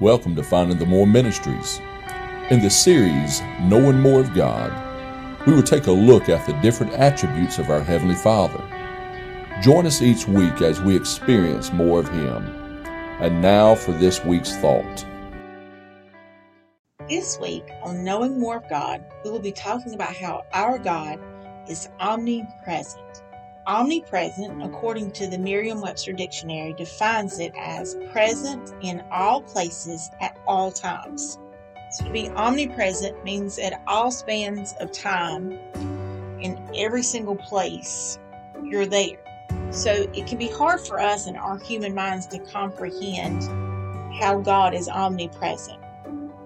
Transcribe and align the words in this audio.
Welcome 0.00 0.34
to 0.34 0.42
Finding 0.42 0.78
the 0.78 0.86
More 0.86 1.06
Ministries. 1.06 1.80
In 2.50 2.60
the 2.60 2.68
series, 2.68 3.40
Knowing 3.60 4.00
More 4.00 4.18
of 4.18 4.34
God, 4.34 4.72
we 5.46 5.54
will 5.54 5.62
take 5.62 5.86
a 5.86 5.92
look 5.92 6.28
at 6.28 6.44
the 6.48 6.52
different 6.54 6.94
attributes 6.94 7.60
of 7.60 7.70
our 7.70 7.80
Heavenly 7.80 8.16
Father. 8.16 8.60
Join 9.62 9.86
us 9.86 10.02
each 10.02 10.26
week 10.26 10.62
as 10.62 10.80
we 10.80 10.96
experience 10.96 11.72
more 11.72 12.00
of 12.00 12.08
Him. 12.08 12.44
And 13.20 13.40
now 13.40 13.76
for 13.76 13.92
this 13.92 14.24
week's 14.24 14.56
thought. 14.56 15.06
This 17.08 17.38
week 17.40 17.64
on 17.84 18.02
Knowing 18.02 18.40
More 18.40 18.56
of 18.56 18.68
God, 18.68 19.04
we 19.24 19.30
will 19.30 19.38
be 19.38 19.52
talking 19.52 19.94
about 19.94 20.16
how 20.16 20.44
our 20.52 20.76
God 20.76 21.20
is 21.68 21.88
omnipresent. 22.00 23.22
Omnipresent, 23.66 24.62
according 24.62 25.10
to 25.12 25.26
the 25.26 25.38
Merriam 25.38 25.80
Webster 25.80 26.12
Dictionary, 26.12 26.74
defines 26.74 27.40
it 27.40 27.54
as 27.58 27.96
present 28.12 28.74
in 28.82 29.02
all 29.10 29.40
places 29.40 30.10
at 30.20 30.36
all 30.46 30.70
times. 30.70 31.38
So 31.92 32.04
to 32.04 32.10
be 32.10 32.28
omnipresent 32.30 33.24
means 33.24 33.58
at 33.58 33.80
all 33.86 34.10
spans 34.10 34.74
of 34.80 34.92
time, 34.92 35.52
in 36.42 36.60
every 36.76 37.02
single 37.02 37.36
place, 37.36 38.18
you're 38.62 38.84
there. 38.84 39.18
So 39.70 39.92
it 40.12 40.26
can 40.26 40.36
be 40.36 40.48
hard 40.48 40.80
for 40.80 41.00
us 41.00 41.26
and 41.26 41.38
our 41.38 41.58
human 41.58 41.94
minds 41.94 42.26
to 42.26 42.38
comprehend 42.40 43.44
how 44.20 44.40
God 44.40 44.74
is 44.74 44.90
omnipresent. 44.90 45.80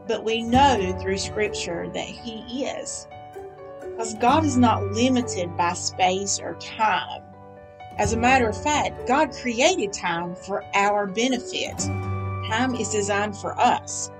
But 0.06 0.22
we 0.22 0.42
know 0.42 0.96
through 1.02 1.18
Scripture 1.18 1.88
that 1.88 2.06
He 2.06 2.64
is. 2.64 3.08
Because 3.98 4.14
God 4.14 4.44
is 4.44 4.56
not 4.56 4.92
limited 4.92 5.56
by 5.56 5.72
space 5.72 6.38
or 6.38 6.54
time. 6.60 7.20
As 7.96 8.12
a 8.12 8.16
matter 8.16 8.48
of 8.48 8.62
fact, 8.62 9.08
God 9.08 9.32
created 9.32 9.92
time 9.92 10.36
for 10.36 10.62
our 10.72 11.04
benefit. 11.04 11.76
Time 12.48 12.76
is 12.76 12.90
designed 12.90 13.36
for 13.36 13.58
us. 13.58 14.12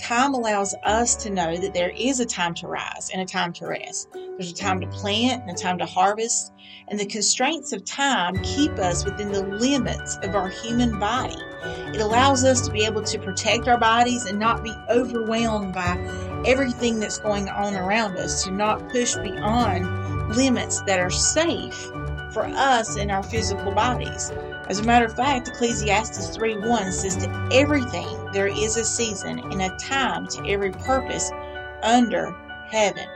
Time 0.00 0.34
allows 0.34 0.74
us 0.82 1.14
to 1.14 1.30
know 1.30 1.56
that 1.56 1.74
there 1.74 1.90
is 1.90 2.18
a 2.18 2.26
time 2.26 2.54
to 2.54 2.66
rise 2.66 3.08
and 3.12 3.22
a 3.22 3.24
time 3.24 3.52
to 3.52 3.68
rest. 3.68 4.08
There's 4.12 4.50
a 4.50 4.54
time 4.54 4.80
to 4.80 4.88
plant 4.88 5.42
and 5.42 5.52
a 5.52 5.54
time 5.54 5.78
to 5.78 5.86
harvest. 5.86 6.52
And 6.88 6.98
the 6.98 7.06
constraints 7.06 7.72
of 7.72 7.84
time 7.84 8.36
keep 8.42 8.72
us 8.80 9.04
within 9.04 9.30
the 9.30 9.46
limits 9.46 10.16
of 10.24 10.34
our 10.34 10.48
human 10.48 10.98
body. 10.98 11.40
It 11.62 12.00
allows 12.00 12.44
us 12.44 12.60
to 12.66 12.72
be 12.72 12.84
able 12.84 13.02
to 13.02 13.18
protect 13.18 13.68
our 13.68 13.78
bodies 13.78 14.26
and 14.26 14.38
not 14.38 14.62
be 14.62 14.74
overwhelmed 14.88 15.74
by 15.74 15.98
everything 16.46 17.00
that's 17.00 17.18
going 17.18 17.48
on 17.48 17.74
around 17.74 18.16
us, 18.16 18.44
to 18.44 18.50
not 18.50 18.88
push 18.88 19.14
beyond 19.16 20.36
limits 20.36 20.82
that 20.82 21.00
are 21.00 21.10
safe 21.10 21.90
for 22.32 22.44
us 22.46 22.96
in 22.96 23.10
our 23.10 23.22
physical 23.22 23.72
bodies. 23.72 24.30
As 24.68 24.78
a 24.78 24.84
matter 24.84 25.06
of 25.06 25.16
fact, 25.16 25.48
Ecclesiastes 25.48 26.36
3:1 26.36 26.92
says 26.92 27.16
to 27.16 27.48
everything 27.52 28.30
there 28.32 28.46
is 28.46 28.76
a 28.76 28.84
season 28.84 29.40
and 29.40 29.60
a 29.60 29.70
time 29.76 30.28
to 30.28 30.48
every 30.48 30.70
purpose 30.70 31.32
under 31.82 32.32
heaven. 32.68 33.06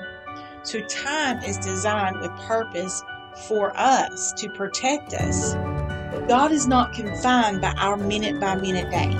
So 0.65 0.81
time 0.89 1.42
is 1.45 1.59
designed 1.59 2.19
with 2.20 2.33
purpose 2.41 3.03
for 3.47 3.72
us 3.77 4.33
to 4.33 4.48
protect 4.50 5.15
us. 5.15 5.55
God 6.28 6.53
is 6.53 6.67
not 6.67 6.94
confined 6.94 7.61
by 7.61 7.72
our 7.77 7.98
minute 7.98 8.41
by 8.41 8.55
minute 8.55 8.91
day. 8.91 9.14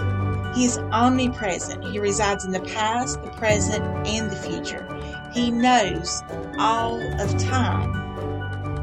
He 0.55 0.65
is 0.65 0.79
omnipresent. 0.79 1.85
He 1.85 1.99
resides 1.99 2.47
in 2.47 2.53
the 2.53 2.61
past, 2.61 3.23
the 3.23 3.31
present, 3.33 3.85
and 4.07 4.31
the 4.31 4.37
future. 4.37 4.87
He 5.33 5.51
knows 5.51 6.23
all 6.59 7.01
of 7.21 7.39
time. 7.39 7.93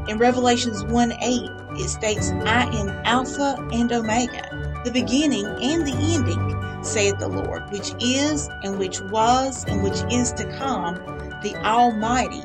In 0.08 0.18
Revelations 0.18 0.84
1 0.84 1.12
8, 1.12 1.50
it 1.72 1.88
states, 1.88 2.30
I 2.30 2.70
am 2.76 2.90
Alpha 3.04 3.56
and 3.72 3.90
Omega, 3.90 4.80
the 4.84 4.92
beginning 4.92 5.46
and 5.46 5.84
the 5.84 5.96
ending, 6.14 6.84
saith 6.84 7.18
the 7.18 7.28
Lord, 7.28 7.68
which 7.72 7.92
is, 8.00 8.48
and 8.62 8.78
which 8.78 9.00
was, 9.00 9.64
and 9.64 9.82
which 9.82 10.00
is 10.12 10.32
to 10.34 10.44
come, 10.58 10.94
the 11.42 11.56
Almighty, 11.64 12.42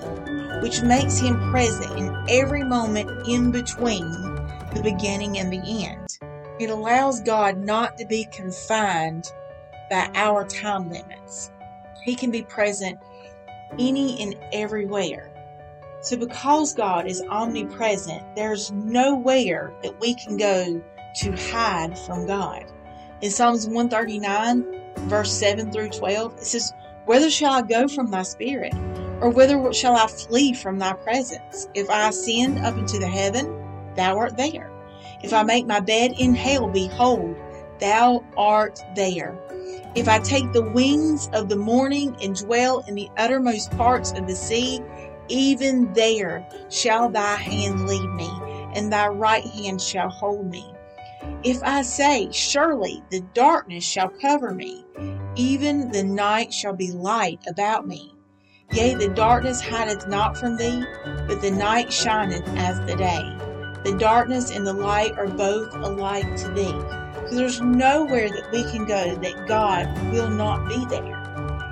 which 0.61 0.81
makes 0.81 1.19
him 1.19 1.51
present 1.51 1.99
in 1.99 2.15
every 2.29 2.63
moment 2.63 3.27
in 3.27 3.51
between 3.51 4.36
the 4.73 4.81
beginning 4.81 5.37
and 5.37 5.51
the 5.51 5.85
end. 5.85 6.19
It 6.59 6.69
allows 6.69 7.21
God 7.21 7.57
not 7.57 7.97
to 7.97 8.05
be 8.05 8.27
confined 8.31 9.31
by 9.89 10.09
our 10.15 10.45
time 10.45 10.89
limits. 10.89 11.51
He 12.03 12.15
can 12.15 12.31
be 12.31 12.41
present 12.41 12.97
any 13.77 14.21
and 14.21 14.35
everywhere. 14.53 15.31
So, 16.01 16.17
because 16.17 16.73
God 16.73 17.07
is 17.07 17.21
omnipresent, 17.29 18.35
there's 18.35 18.71
nowhere 18.71 19.73
that 19.83 19.99
we 19.99 20.13
can 20.15 20.37
go 20.37 20.81
to 21.17 21.31
hide 21.31 21.97
from 21.99 22.27
God. 22.27 22.65
In 23.21 23.31
Psalms 23.31 23.67
139, 23.67 24.65
verse 25.09 25.31
7 25.31 25.71
through 25.71 25.89
12, 25.89 26.33
it 26.37 26.43
says, 26.45 26.71
Whether 27.05 27.29
shall 27.29 27.53
I 27.53 27.61
go 27.61 27.87
from 27.87 28.11
thy 28.11 28.23
spirit, 28.23 28.73
or 29.21 29.29
whither 29.29 29.73
shall 29.73 29.95
I 29.95 30.07
flee 30.07 30.53
from 30.53 30.77
thy 30.77 30.93
presence? 30.93 31.67
If 31.73 31.89
I 31.89 32.09
ascend 32.09 32.59
up 32.59 32.77
into 32.77 32.99
the 32.99 33.07
heaven, 33.07 33.66
thou 33.97 34.17
art 34.17 34.37
there. 34.37 34.71
If 35.23 35.33
I 35.33 35.43
make 35.43 35.65
my 35.65 35.79
bed 35.79 36.13
in 36.17 36.35
hell, 36.35 36.67
behold, 36.67 37.35
thou 37.79 38.23
art 38.37 38.79
there. 38.95 39.37
If 39.95 40.07
I 40.07 40.19
take 40.19 40.51
the 40.53 40.61
wings 40.61 41.29
of 41.33 41.49
the 41.49 41.55
morning 41.55 42.15
and 42.21 42.35
dwell 42.35 42.83
in 42.87 42.95
the 42.95 43.09
uttermost 43.17 43.71
parts 43.71 44.11
of 44.11 44.27
the 44.27 44.35
sea, 44.35 44.81
even 45.27 45.91
there 45.93 46.47
shall 46.69 47.09
thy 47.09 47.35
hand 47.35 47.87
lead 47.87 48.09
me, 48.11 48.29
and 48.73 48.91
thy 48.91 49.07
right 49.07 49.43
hand 49.43 49.81
shall 49.81 50.09
hold 50.09 50.49
me. 50.49 50.73
If 51.43 51.61
I 51.63 51.81
say, 51.81 52.29
Surely 52.31 53.03
the 53.09 53.21
darkness 53.33 53.83
shall 53.83 54.09
cover 54.09 54.53
me, 54.53 54.85
even 55.35 55.91
the 55.91 56.03
night 56.03 56.53
shall 56.53 56.73
be 56.73 56.91
light 56.91 57.39
about 57.47 57.87
me. 57.87 58.13
Yea, 58.71 58.95
the 58.95 59.09
darkness 59.09 59.61
hideth 59.61 60.07
not 60.07 60.37
from 60.37 60.57
thee, 60.57 60.83
but 61.27 61.41
the 61.41 61.51
night 61.51 61.91
shineth 61.91 62.47
as 62.57 62.79
the 62.81 62.95
day. 62.95 63.46
The 63.83 63.95
darkness 63.97 64.51
and 64.51 64.65
the 64.65 64.73
light 64.73 65.17
are 65.17 65.27
both 65.27 65.73
alike 65.75 66.35
to 66.37 66.49
thee. 66.49 66.75
So 67.29 67.35
there's 67.35 67.61
nowhere 67.61 68.29
that 68.29 68.51
we 68.51 68.63
can 68.63 68.85
go 68.85 69.15
that 69.15 69.47
God 69.47 69.87
will 70.11 70.29
not 70.29 70.67
be 70.67 70.85
there. 70.85 71.15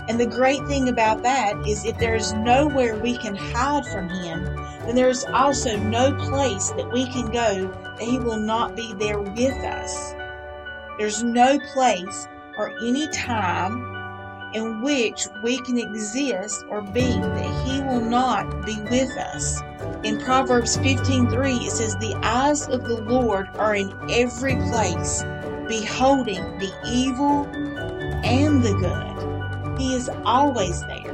And 0.07 0.19
the 0.19 0.25
great 0.25 0.65
thing 0.67 0.89
about 0.89 1.23
that 1.23 1.67
is 1.67 1.83
if 1.85 1.97
there's 1.97 2.33
nowhere 2.33 2.95
we 2.95 3.17
can 3.17 3.35
hide 3.35 3.85
from 3.87 4.07
Him, 4.09 4.43
then 4.85 4.95
there's 4.95 5.23
also 5.25 5.77
no 5.77 6.13
place 6.13 6.69
that 6.71 6.91
we 6.91 7.05
can 7.07 7.31
go 7.31 7.67
that 7.97 8.01
He 8.01 8.19
will 8.19 8.37
not 8.37 8.75
be 8.75 8.93
there 8.93 9.19
with 9.19 9.55
us. 9.63 10.13
There's 10.99 11.23
no 11.23 11.59
place 11.73 12.27
or 12.57 12.77
any 12.83 13.07
time 13.07 13.94
in 14.55 14.81
which 14.81 15.27
we 15.43 15.57
can 15.59 15.77
exist 15.77 16.65
or 16.69 16.81
be 16.81 17.01
that 17.01 17.67
He 17.67 17.81
will 17.81 17.99
not 17.99 18.65
be 18.65 18.79
with 18.89 19.11
us. 19.17 19.61
In 20.03 20.17
Proverbs 20.17 20.77
15:3 20.77 21.67
it 21.67 21.71
says 21.71 21.95
the 21.97 22.15
eyes 22.23 22.67
of 22.69 22.85
the 22.85 23.01
Lord 23.01 23.49
are 23.57 23.75
in 23.75 23.93
every 24.09 24.55
place 24.55 25.23
beholding 25.67 26.57
the 26.57 26.71
evil 26.87 27.45
and 28.23 28.63
the 28.63 28.73
good. 28.75 29.77
He 29.77 29.93
is 29.93 30.09
always 30.25 30.79
there. 30.87 31.11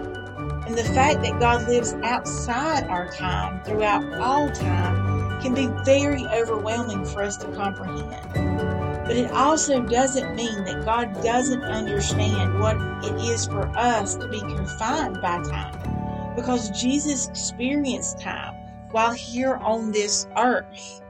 And 0.67 0.77
the 0.77 0.83
fact 0.93 1.23
that 1.23 1.39
God 1.39 1.67
lives 1.67 1.95
outside 2.03 2.87
our 2.87 3.11
time 3.11 3.63
throughout 3.63 4.05
all 4.19 4.51
time 4.51 5.41
can 5.41 5.55
be 5.55 5.67
very 5.83 6.27
overwhelming 6.27 7.03
for 7.05 7.23
us 7.23 7.37
to 7.37 7.47
comprehend. 7.53 8.60
But 9.05 9.17
it 9.17 9.31
also 9.31 9.81
doesn't 9.81 10.35
mean 10.35 10.63
that 10.65 10.85
God 10.85 11.13
doesn't 11.23 11.63
understand 11.63 12.59
what 12.59 12.77
it 13.03 13.15
is 13.29 13.47
for 13.47 13.67
us 13.77 14.15
to 14.15 14.27
be 14.27 14.39
confined 14.39 15.21
by 15.21 15.41
time. 15.43 16.35
Because 16.35 16.69
Jesus 16.81 17.27
experienced 17.27 18.19
time 18.19 18.53
while 18.91 19.13
here 19.13 19.55
on 19.55 19.91
this 19.91 20.27
earth. 20.37 21.01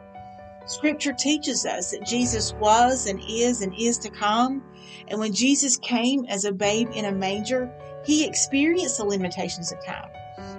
Scripture 0.66 1.14
teaches 1.14 1.66
us 1.66 1.92
that 1.92 2.06
Jesus 2.06 2.54
was 2.54 3.08
and 3.08 3.22
is 3.28 3.62
and 3.62 3.74
is 3.78 3.98
to 4.00 4.10
come. 4.10 4.64
And 5.08 5.20
when 5.20 5.34
Jesus 5.34 5.78
came 5.78 6.26
as 6.26 6.46
a 6.46 6.52
babe 6.52 6.90
in 6.94 7.06
a 7.06 7.12
manger, 7.12 7.70
he 8.06 8.26
experienced 8.26 8.98
the 8.98 9.06
limitations 9.06 9.72
of 9.72 9.84
time. 9.86 10.10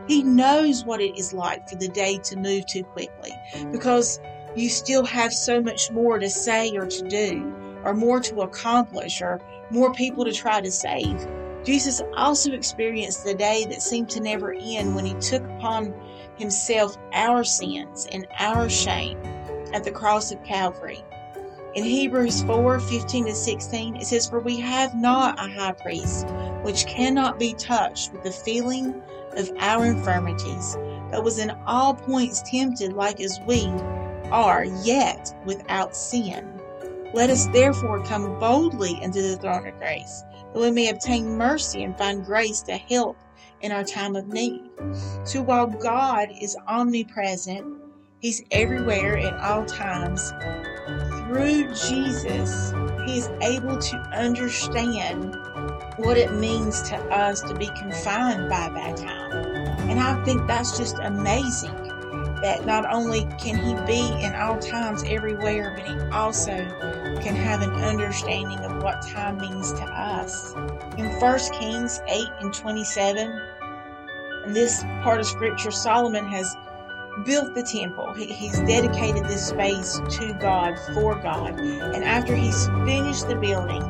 He 0.08 0.22
knows 0.22 0.84
what 0.84 1.00
it 1.00 1.16
is 1.18 1.32
like 1.32 1.68
for 1.68 1.76
the 1.76 1.88
day 1.88 2.18
to 2.24 2.36
move 2.36 2.66
too 2.66 2.82
quickly 2.82 3.32
because 3.70 4.20
you 4.54 4.68
still 4.68 5.04
have 5.04 5.32
so 5.32 5.60
much 5.60 5.90
more 5.90 6.18
to 6.18 6.28
say 6.28 6.76
or 6.76 6.86
to 6.86 7.08
do, 7.08 7.52
or 7.84 7.94
more 7.94 8.20
to 8.20 8.40
accomplish, 8.42 9.22
or 9.22 9.40
more 9.70 9.92
people 9.94 10.24
to 10.24 10.32
try 10.32 10.60
to 10.60 10.70
save. 10.70 11.26
Jesus 11.64 12.02
also 12.16 12.52
experienced 12.52 13.24
the 13.24 13.34
day 13.34 13.64
that 13.66 13.82
seemed 13.82 14.10
to 14.10 14.20
never 14.20 14.54
end 14.60 14.94
when 14.94 15.06
he 15.06 15.14
took 15.14 15.44
upon 15.44 15.94
himself 16.36 16.96
our 17.12 17.44
sins 17.44 18.08
and 18.10 18.26
our 18.38 18.68
shame 18.68 19.18
at 19.72 19.84
the 19.84 19.90
cross 19.90 20.32
of 20.32 20.42
Calvary. 20.42 21.04
In 21.74 21.84
Hebrews 21.84 22.42
4 22.42 22.80
15 22.80 23.26
to 23.26 23.34
16, 23.34 23.96
it 23.96 24.06
says, 24.06 24.28
For 24.28 24.40
we 24.40 24.58
have 24.60 24.94
not 24.94 25.38
a 25.38 25.48
high 25.48 25.72
priest 25.72 26.28
which 26.62 26.86
cannot 26.86 27.38
be 27.38 27.54
touched 27.54 28.12
with 28.12 28.22
the 28.22 28.30
feeling 28.30 29.00
of 29.36 29.50
our 29.58 29.86
infirmities, 29.86 30.76
but 31.10 31.24
was 31.24 31.38
in 31.38 31.50
all 31.66 31.94
points 31.94 32.42
tempted 32.42 32.92
like 32.92 33.20
as 33.20 33.40
we 33.46 33.62
are, 34.32 34.64
yet 34.64 35.34
without 35.44 35.94
sin. 35.94 36.60
Let 37.14 37.30
us 37.30 37.46
therefore 37.48 38.02
come 38.04 38.38
boldly 38.38 38.98
into 39.02 39.20
the 39.20 39.36
throne 39.36 39.66
of 39.66 39.78
grace, 39.78 40.24
that 40.52 40.60
we 40.60 40.70
may 40.70 40.88
obtain 40.88 41.36
mercy 41.36 41.84
and 41.84 41.96
find 41.96 42.24
grace 42.24 42.62
to 42.62 42.76
help 42.76 43.18
in 43.60 43.70
our 43.70 43.84
time 43.84 44.16
of 44.16 44.28
need. 44.28 44.62
So 45.24 45.42
while 45.42 45.66
God 45.66 46.30
is 46.40 46.56
omnipresent, 46.66 47.66
He's 48.20 48.42
everywhere 48.52 49.18
at 49.18 49.34
all 49.40 49.66
times. 49.66 50.32
Through 51.26 51.74
Jesus, 51.74 52.72
He 53.04 53.18
is 53.18 53.28
able 53.42 53.78
to 53.78 53.96
understand 54.14 55.36
what 55.96 56.16
it 56.16 56.32
means 56.32 56.82
to 56.82 56.96
us 57.12 57.42
to 57.42 57.54
be 57.54 57.66
confined 57.76 58.48
by 58.48 58.70
that 58.70 58.96
time. 58.96 59.32
And 59.90 60.00
I 60.00 60.24
think 60.24 60.46
that's 60.46 60.78
just 60.78 60.96
amazing 61.00 61.91
that 62.42 62.66
not 62.66 62.92
only 62.92 63.24
can 63.38 63.56
He 63.56 63.74
be 63.86 64.22
in 64.22 64.34
all 64.34 64.58
times 64.58 65.04
everywhere, 65.06 65.74
but 65.76 65.86
He 65.86 66.10
also 66.10 66.52
can 67.20 67.34
have 67.34 67.62
an 67.62 67.70
understanding 67.70 68.58
of 68.60 68.82
what 68.82 69.02
time 69.02 69.38
means 69.38 69.72
to 69.72 69.84
us. 69.84 70.52
In 70.98 71.06
1 71.20 71.38
Kings 71.52 72.00
8 72.08 72.26
and 72.40 72.52
27, 72.52 73.40
in 74.46 74.52
this 74.52 74.82
part 75.02 75.20
of 75.20 75.26
scripture, 75.26 75.70
Solomon 75.70 76.26
has 76.26 76.56
built 77.24 77.54
the 77.54 77.62
temple. 77.62 78.12
He, 78.14 78.26
he's 78.26 78.58
dedicated 78.60 79.24
this 79.26 79.48
space 79.48 80.00
to 80.18 80.36
God, 80.40 80.78
for 80.94 81.14
God. 81.16 81.58
And 81.58 82.02
after 82.02 82.34
he's 82.34 82.66
finished 82.84 83.28
the 83.28 83.36
building 83.36 83.82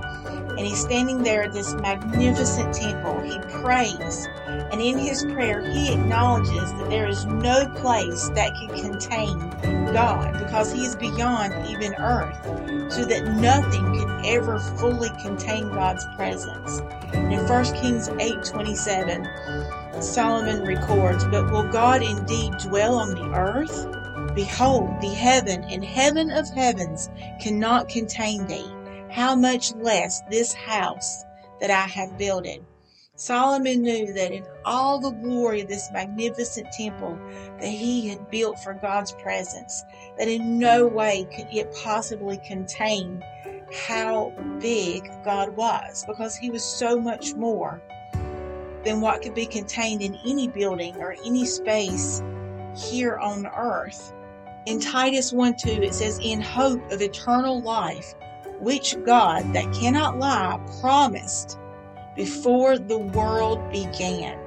and 0.57 0.61
he's 0.61 0.81
standing 0.81 1.23
there 1.23 1.45
at 1.45 1.53
this 1.53 1.75
magnificent 1.75 2.75
temple, 2.75 3.21
he 3.21 3.39
prays. 3.61 4.29
And 4.47 4.81
in 4.81 4.99
his 4.99 5.25
prayer, 5.25 5.63
he 5.63 5.93
acknowledges 5.93 6.73
that 6.75 6.91
there 6.91 7.09
is 7.09 7.25
no 7.27 7.69
place 7.77 8.29
that 8.31 8.55
can 8.55 8.69
contain 8.81 9.39
God 9.93 10.39
because 10.39 10.73
he 10.73 10.85
is 10.85 10.97
beyond 10.97 11.67
even 11.69 11.95
earth, 11.95 12.39
so 12.93 13.05
that 13.05 13.37
nothing 13.41 13.85
can 13.99 14.23
ever 14.25 14.59
fully 14.59 15.11
contain 15.23 15.69
God's 15.71 16.07
presence. 16.17 16.81
In 17.13 17.47
1 17.47 17.65
Kings 17.75 18.09
8 18.09 18.45
27, 18.45 19.29
Solomon 20.01 20.65
records, 20.65 21.25
But 21.25 21.51
will 21.51 21.69
God 21.69 22.03
indeed 22.03 22.53
dwell 22.59 22.95
on 22.97 23.15
the 23.15 23.37
earth? 23.37 23.87
Behold, 24.35 25.01
the 25.01 25.09
heaven 25.09 25.63
and 25.65 25.85
heaven 25.85 26.31
of 26.31 26.49
heavens 26.49 27.11
cannot 27.41 27.89
contain 27.89 28.47
thee. 28.47 28.72
How 29.13 29.35
much 29.35 29.75
less 29.75 30.23
this 30.31 30.55
house 30.55 31.27
that 31.61 31.71
I 31.71 31.87
have 31.87 32.17
builded? 32.17 32.65
Solomon 33.15 33.83
knew 33.83 34.11
that 34.15 34.33
in 34.33 34.47
all 34.65 34.99
the 34.99 35.11
glory 35.11 35.61
of 35.61 35.69
this 35.69 35.91
magnificent 35.93 36.73
temple 36.73 37.19
that 37.61 37.69
he 37.69 38.09
had 38.09 38.31
built 38.31 38.59
for 38.61 38.73
God's 38.73 39.13
presence, 39.13 39.85
that 40.17 40.29
in 40.29 40.59
no 40.59 40.87
way 40.87 41.27
could 41.37 41.47
it 41.53 41.77
possibly 41.85 42.39
contain 42.39 43.23
how 43.87 44.33
big 44.61 45.11
God 45.23 45.55
was, 45.57 46.07
because 46.07 46.35
he 46.35 46.49
was 46.49 46.65
so 46.65 46.99
much 46.99 47.35
more 47.35 47.83
than 48.83 49.03
what 49.03 49.21
could 49.21 49.35
be 49.35 49.45
contained 49.45 50.01
in 50.01 50.19
any 50.27 50.49
building 50.49 50.97
or 50.97 51.17
any 51.23 51.45
space 51.45 52.23
here 52.75 53.19
on 53.19 53.47
earth. 53.47 54.15
In 54.65 54.81
Titus 54.81 55.35
1 55.35 55.57
2, 55.57 55.69
it 55.69 55.93
says, 55.93 56.19
In 56.23 56.41
hope 56.41 56.91
of 56.91 57.03
eternal 57.03 57.61
life, 57.61 58.15
which 58.63 58.97
God, 59.05 59.53
that 59.53 59.73
cannot 59.73 60.19
lie, 60.19 60.59
promised 60.81 61.59
before 62.15 62.79
the 62.79 62.99
world 62.99 63.59
began. 63.71 64.39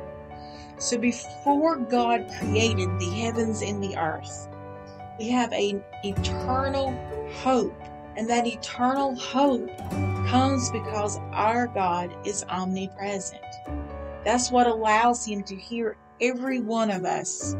So 0.77 0.97
before 0.97 1.77
God 1.77 2.31
created 2.39 2.89
the 2.99 3.09
heavens 3.09 3.61
and 3.61 3.83
the 3.83 3.97
earth, 3.97 4.47
we 5.19 5.29
have 5.29 5.51
an 5.53 5.83
eternal 6.03 6.93
hope. 7.43 7.79
And 8.17 8.29
that 8.29 8.47
eternal 8.47 9.15
hope 9.15 9.67
comes 10.29 10.71
because 10.71 11.19
our 11.33 11.67
God 11.67 12.15
is 12.25 12.45
omnipresent. 12.47 13.43
That's 14.23 14.51
what 14.51 14.67
allows 14.67 15.25
Him 15.25 15.43
to 15.43 15.55
hear 15.55 15.97
every 16.21 16.61
one 16.61 16.89
of 16.89 17.03
us 17.03 17.55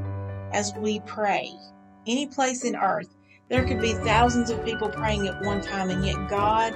as 0.54 0.74
we 0.78 1.02
pray. 1.02 1.52
Any 2.08 2.28
place 2.28 2.64
in 2.64 2.76
earth, 2.76 3.15
there 3.48 3.64
could 3.64 3.80
be 3.80 3.94
thousands 3.94 4.50
of 4.50 4.66
people 4.66 4.90
praying 4.90 5.28
at 5.28 5.40
one 5.44 5.62
time, 5.62 5.92
and 5.92 6.04
yet 6.04 6.28
God 6.28 6.76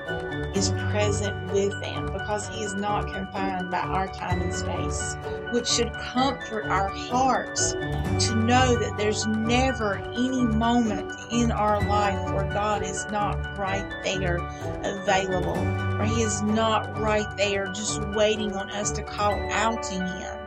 is 0.55 0.69
present 0.91 1.51
with 1.51 1.71
them 1.81 2.05
because 2.05 2.47
He 2.47 2.63
is 2.63 2.75
not 2.75 3.11
confined 3.11 3.71
by 3.71 3.79
our 3.79 4.07
time 4.07 4.39
and 4.41 4.53
space, 4.53 5.17
which 5.51 5.67
should 5.67 5.91
comfort 5.93 6.65
our 6.65 6.89
hearts 6.89 7.71
to 7.71 8.35
know 8.35 8.77
that 8.77 8.93
there's 8.97 9.25
never 9.25 9.97
any 10.13 10.45
moment 10.45 11.11
in 11.31 11.51
our 11.51 11.83
life 11.87 12.31
where 12.33 12.47
God 12.53 12.83
is 12.83 13.07
not 13.07 13.57
right 13.57 13.89
there 14.03 14.37
available, 14.83 15.57
or 15.99 16.05
He 16.05 16.21
is 16.21 16.43
not 16.43 16.99
right 16.99 17.35
there 17.35 17.67
just 17.69 17.99
waiting 18.09 18.53
on 18.55 18.69
us 18.69 18.91
to 18.91 19.01
call 19.01 19.33
out 19.51 19.81
to 19.83 19.95
Him. 19.95 20.37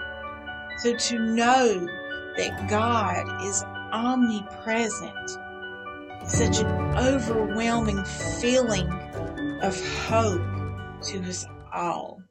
So 0.78 0.94
to 0.94 1.18
know 1.18 1.88
that 2.36 2.68
God 2.70 3.42
is 3.44 3.64
omnipresent 3.92 5.38
such 6.26 6.60
an 6.60 6.66
overwhelming 6.96 8.04
feeling 8.04 8.88
of 9.62 9.76
hope 10.06 10.42
to 11.02 11.20
us 11.28 11.44
all. 11.72 12.22